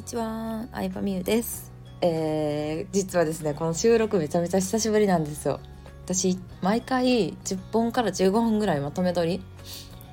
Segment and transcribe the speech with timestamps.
[0.00, 1.70] にちは、相葉美優です。
[2.00, 5.60] えー、実はですね、この収録めちゃめちゃ久しぶりなんですよ。
[6.06, 9.42] 私、毎回10本から15本ぐらいまとめ撮り、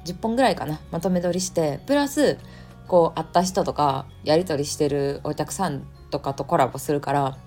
[0.04, 2.38] 10本ぐらいかな、まとめ撮りして、プラス、
[2.90, 7.38] こう、会った人とか、やり取りしてるお客さんとかとコラボするから、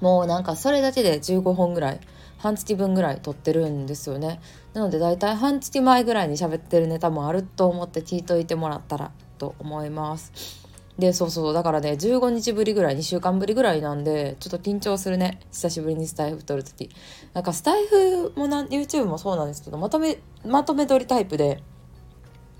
[0.00, 2.00] もうなんかそれだけで15本ぐらい、
[2.38, 4.40] 半月分ぐらい撮ってるんですよね。
[4.72, 10.65] なので大体半月前ぐらいに喋ってるネタもあると思って聞いといてもらったらと思います。
[10.98, 15.40] でそうそうだからね15日ぶりぐらい2週間ぶりぐらいなんでちょっと緊張するね。
[15.52, 16.90] 久しぶりにスタイフ撮る時。
[17.34, 21.62] なんかスタイフもな YouTube もそうなんですけどまとめまとめ撮りタイプで。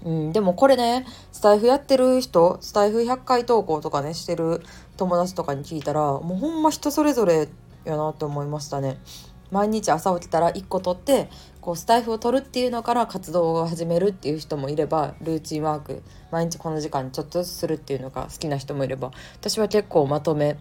[0.04, 4.62] うん、でもこれねスタイフやってる人スタイフ100回投稿とかねしてる
[4.96, 7.48] 友達とかに聞いたらもうほんま人それぞれ
[7.84, 8.98] やなって思いましたね。
[9.50, 11.30] 毎日朝起きたら1個取って
[11.66, 20.58] こうスタイフを取るっていうのから活動を始めるっていう人もいればルーチンワーク毎日この時間ちょっとずつするっていうのが好きな人もいれば私は結構まとめ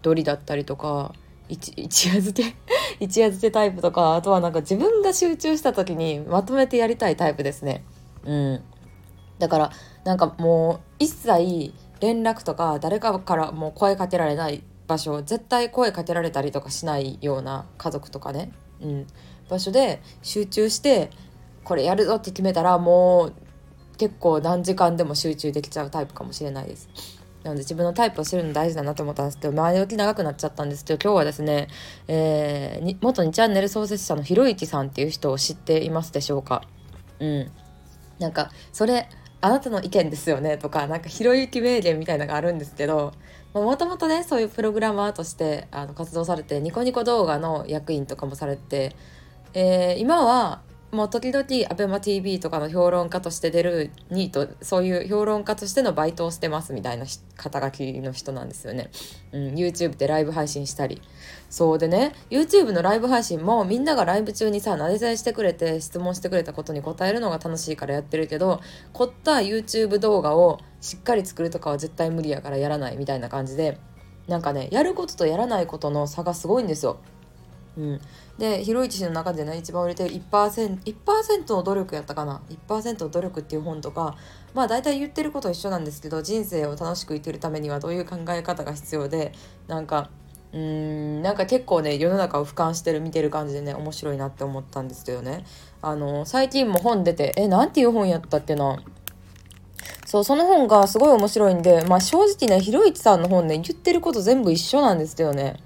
[0.00, 1.12] 取りだったりとか
[1.50, 2.56] 一 一夜漬け
[3.04, 7.84] 一夜漬けタイプとかあとはなんか自分が集中した時にまとめてやりたいタイプですね。
[8.24, 8.62] うん。
[9.38, 9.70] だから
[10.04, 19.06] なんかもう一切連絡とか誰かからもう声かけられない場所絶対声かけられたりとかしないような家族とかね、うん、
[19.48, 21.10] 場所で集中して
[21.64, 23.32] これやるぞって決めたらもう
[23.98, 26.88] 結構何時間でも集中できちゃうタイプかもしれないです。
[27.42, 31.68] なので自分のタイプを知るの大事だなと思ったんですけど前置き長くなっちゃったんですけど今日はですね、
[32.08, 36.62] えー、に元2チャンネル創設者のひろゆきさんっていう人を知っていますでしょうか？
[37.20, 37.50] うん
[38.18, 39.08] なんかそれ
[39.40, 43.12] あなたの意見ですよねとかなんかひろゆき名言みたいなのがあるんですけど
[43.54, 48.96] もともとねそういうプログラマーとしてあの活動されてニコニコ動画の役員とかもされて、
[49.54, 57.04] えー今はもう時々 ABEMATV とかの評論家として出るニートそういう評論家としてのバイトをしてますみたいな
[57.36, 58.90] 肩書きの人なんですよね、
[59.32, 61.02] うん、YouTube でライブ配信したり
[61.50, 68.60] そうでね YouTube のライブ配信もみんながライブ中にさなでぜしてくれて質問してくれたことに答えるのが楽しいからやってるけど
[68.92, 73.78] 凝った YouTube 動画をしっかり作るとかは絶対無理やからやらないみたいな感じで
[74.28, 77.00] なんかねやることとやらないことの差がすごいんですよ。
[77.76, 78.00] うん、
[78.38, 82.40] でひろゆき氏の中でね一番売れてる 1%, 1の努力やったかな。
[82.68, 84.16] 1%の努力っていう本とか
[84.54, 89.32] まあ大体言ってること一緒なんですけど人生を楽しく生きるためにはどういう考え方が必要で
[89.66, 90.08] なんか
[90.52, 95.44] うーんなんか結構ね世の中を俯瞰してる見てる感じでね面白いなって思ったんですけどね。
[95.82, 98.82] あの最近も本出てえなんていう本やったっけな。
[100.06, 105.56] そうその本がすごい面白いんでまあ正直ねひろゆきさんの本ね言ってること全部一緒なんですけどね。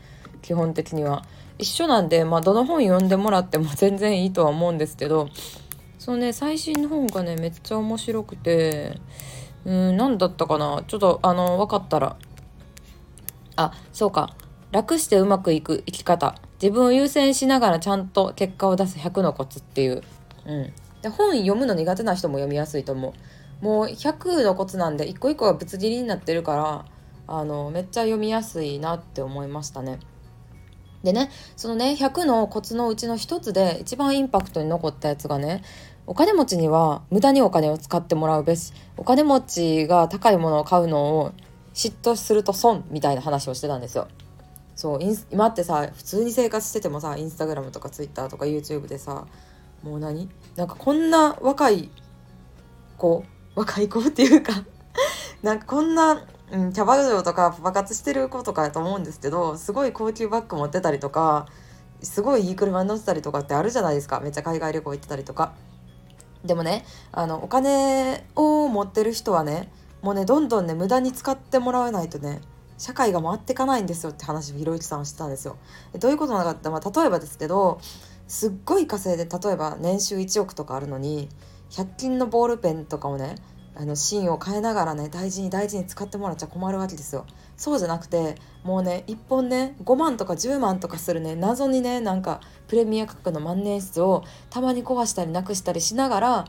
[0.42, 1.25] 基本的には。
[1.60, 5.28] 一緒なんで、まあ、どの本読んでもらっても全然いいとは思うんですけど
[5.98, 8.98] そのね最新の本がねめっちゃ面白くて
[9.65, 10.82] うん何だったかな？
[10.87, 12.16] ちょっとあの分かったら。
[13.56, 14.34] あそうか。
[14.72, 16.37] 楽してうまくいく生き方。
[16.62, 20.03] 自分を優先しながらちゃんと結果を出す100のコツっていう、
[20.47, 20.72] うん、
[21.03, 23.12] で本読むの苦手な人も読みやすいと思
[23.60, 23.65] う。
[23.65, 26.84] もう100のコツなんで一個一個がぶつ切りになってるから
[27.27, 29.98] あのめっちゃ読みやすいなって思いましたね。
[31.02, 35.62] でねそのね100のコツのうちの一つで一番インパクトに残ったやつがね
[36.06, 41.32] お金持ちには無駄にお金を使ってもらうべしお金持ちが高いものを買うのを
[41.72, 44.08] 嫉妬すると損みたいな話をしてたんですよ。
[44.74, 45.00] そう
[45.30, 49.26] 今ってさ普通に生活しててもさインスタグラムとかツイッターとか YouTube でさ
[49.82, 50.28] もう何？
[50.56, 51.90] なんかこんな若い
[52.96, 53.24] 子
[53.54, 54.64] 若い子っていうか
[55.42, 61.46] なんかこんなうん、キャバ嬢とかパパ活してる子とかやと思うんですけどすごい高級バッグ持ってたりとか
[62.02, 65.52] すごいいい車に乗ってたりとかってあるじゃないですかめっちゃ海外旅行行ってたりとか。
[66.44, 72.40] でもねあのお金を持ってる人はねもうねどんどんね無駄に使ってもらわないとね
[72.78, 75.58] 社会が回っていかないんですよって話をひろゆきさんはしてたんですよ。
[75.98, 77.78] どういうことなのかって、まあ、例えばですけど
[78.26, 81.28] すっごい稼いで例えば年収1億とかあるのに
[81.70, 83.34] 100均のボールペンとかをね
[83.80, 87.24] あの芯を変えながらね大事に大事に使ってもらっちゃ困るわけですよ。
[87.56, 96.44] そうじゃなくてもうね1本ね5万とか10万とかするね謎にねなんかプレミア価格の万年筆をたまに壊したりなくしたりしながら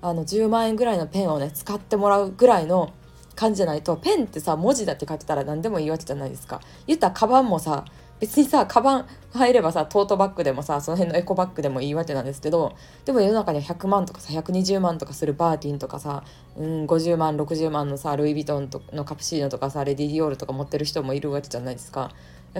[0.00, 2.92] あの10万円ぐらいのペンをね使ってもらうぐらいの
[3.34, 6.60] 感じじゃないとペンってさ文字だって書いてたら何でもいいわけじゃないですか。
[6.86, 7.84] 言ったらカバンもさ
[8.18, 12.74] 別にさカバン入ればさトートバッグでもさその辺のエコバッグでもいいわけなんですけど
[13.04, 16.24] でも世の中には100万とかさ120万とかするバーティンとかさ、
[16.56, 22.10] うん、50万60万のさルイ・ヴィトンとのカプシーノとかさレディ・ディオールとか持ってる人もいるわけじゃないですか。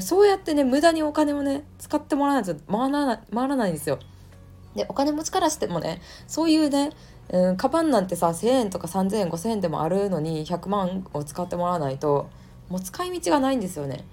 [0.01, 3.99] そうやってね無駄にお金をね使ってもらわないと回らない回らないんですよ。
[4.75, 6.91] でお金持ちからしてもねそういうね
[7.29, 12.31] うん、カバンなんてさ1,000円とか3,000円5,000円でもあるのに100万を使ってもらわないと
[12.69, 14.05] もう使い道がないんですよね。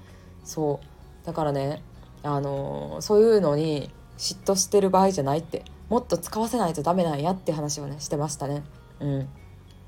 [0.43, 0.92] そう。
[1.23, 1.81] だからね
[2.23, 5.63] あの、そういうのに嫉妬してる場合じゃないって。
[5.89, 8.63] もっと使わせないとダメなんやって話をねしてましたね。
[8.99, 9.29] うん。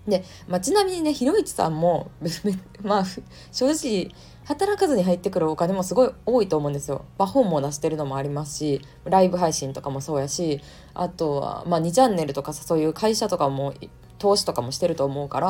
[0.07, 2.11] で、まあ、ちなみにねひろいちさんも
[2.83, 3.03] まあ
[3.51, 4.11] 正直
[4.43, 7.05] 働かずに入ってくるお金もすごい多いと思うんですよ。
[7.17, 10.61] まあ、本も出してるのもありますしライブ配信とかもそうやし
[10.93, 13.73] あとは、まあ、2チャンネルとかさそういう会社とかも
[14.19, 15.47] 投資とかもしてると思うから、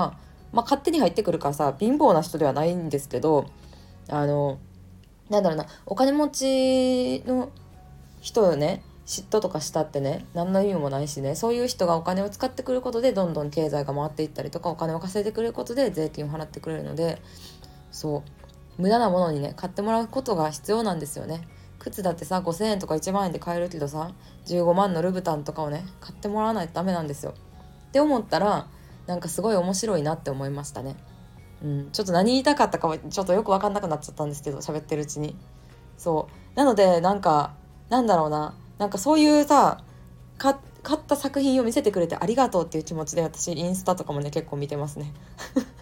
[0.54, 3.48] まあ、勝手に入ってくるからさ貧乏な人ではないんですけど
[4.08, 4.60] あの
[5.30, 7.50] なんだろうなお金持ちの
[8.22, 17.22] 人よね嫉妬とかしたってね何の意味もないしねそういう人がお金を使ってくることでどんどん経済が回っていったりとかお金を稼いでくれることで税金を払ってくれるので
[17.92, 18.24] そ
[18.78, 21.48] う無駄なものにね買ってもらうことが必要なんですよね。
[21.80, 24.12] 靴だってさ5,000円とか1万円で買えるけどさ
[24.48, 27.34] 15万のルブタンとかをね買ってもらわないとダメなんですよ。
[27.90, 28.68] って思ったら
[29.08, 30.96] なんかすごい面白いなって思いましたね。
[31.66, 35.36] うん、ちょっと何言いたかったかはちょっとよく分かんなくなっちゃったんですけど喋ってるうちに。
[35.98, 36.58] そう。
[36.58, 37.56] なのでなんか
[37.90, 38.54] なんだろうな。
[38.78, 39.82] なんかそういうさ
[40.38, 45.12] 買った作品を見せてくれてありがとうっていう気持ちで私インスタとかもね結構見てますね。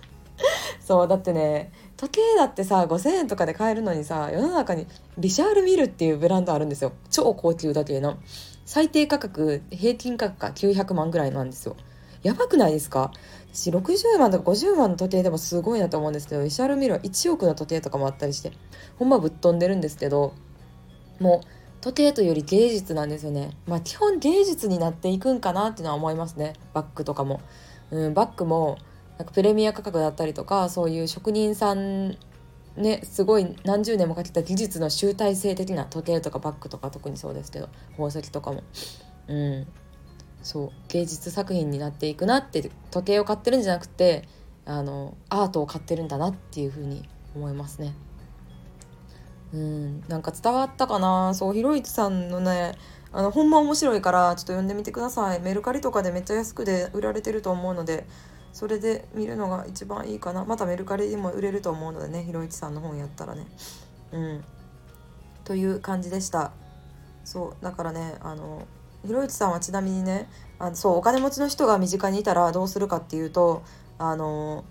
[0.80, 4.88] そうだってね時計だってさ5,000円とかで買えるのにさ世の中に
[5.18, 6.94] リシャールミルっていうブランドあるんですよ。
[7.09, 8.18] 超高級時計の。
[8.65, 11.75] 最低価格平均価格が900万ぐらいなんですよ。
[12.24, 13.12] やばくないですか？
[13.54, 18.52] 私60万とか50万の時計でもすごいなと思うんですけどリシャルミルは1億の時計とかもあったりして
[18.98, 20.34] ほんまぶっ飛んでるんですけど
[21.20, 21.48] もう
[21.81, 23.52] 時計というより芸術なんですよね。
[23.68, 26.54] まあ基本芸術になっていくんかなっていうのは思いますね。
[26.74, 27.42] バッグとかも。
[27.92, 28.78] うん、バッグも
[29.19, 32.18] なんかプレミア価格だったりとかそういう職人さん
[32.76, 38.64] ねすごい何十年もかけた技術の集大成的な時計とかバッグとか特にそうですけど宝石とかも。
[39.28, 39.68] うん
[40.44, 44.28] そう芸術作品になっていくなって時計を買ってるんじゃなくて
[44.66, 47.95] あのアートを買ってるんだなっていうふうに思いますね。
[49.54, 51.34] うんなんか伝わったかな？
[51.34, 52.75] そうひろいちさんのね
[53.12, 55.40] あのほんま面白いからちょっと読んでみてください。
[55.40, 58.07] メルカリとかでめっちゃ安くで売られてると思うので
[58.51, 60.44] それで見るのが一番いいかな。
[60.45, 63.45] またメルカリにも売れると思うのでねひろいちさんの本やったらね。
[64.12, 64.44] うん。
[65.44, 66.51] という感じでした。
[67.24, 68.68] そうだからねあの
[69.06, 70.30] ひろいちさんはちなみにね
[70.60, 73.64] あのそうお金持ちの人が身近にいたらどうするかっていうと
[73.98, 74.64] あの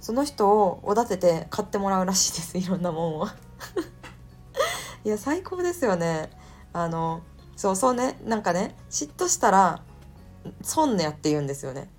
[0.00, 3.28] その人をおだてて買ってもらうらしいですいろんなもんを。
[5.04, 6.30] いや最高ですよね。
[6.72, 7.22] あの
[7.56, 9.82] そうそうねなんかね嫉妬したら
[10.62, 11.90] 損ねやって言うんですよね。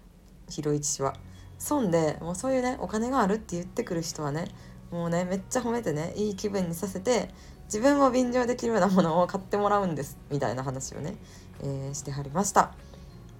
[0.49, 1.15] ひろいち氏は。
[1.59, 4.47] 損でもうそういうねお金があるって言ってくる人はね
[4.89, 7.29] もうねめっちゃ褒めてねいい気分にさせて
[7.65, 11.15] 自分も便乗できるようなものを買ってもらうんですみたいな話をね、
[11.61, 12.73] えー、してはりました。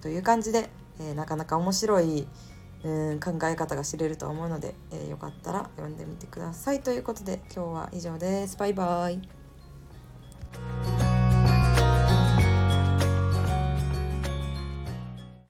[0.00, 0.68] という感じで、
[1.00, 2.26] えー、なかなか面白い
[2.84, 6.80] うん考え方が知れると思うので、えー、よかったら読んでみてください。
[6.80, 8.56] ということで今日は以上です。
[8.56, 9.41] バイバイ。